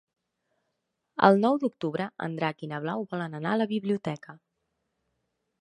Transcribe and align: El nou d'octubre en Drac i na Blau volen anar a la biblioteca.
El 1.27 1.37
nou 1.43 1.59
d'octubre 1.65 2.09
en 2.29 2.39
Drac 2.39 2.65
i 2.69 2.71
na 2.73 2.81
Blau 2.87 3.07
volen 3.15 3.39
anar 3.41 3.55
a 3.55 3.63
la 3.63 3.71
biblioteca. 3.77 4.39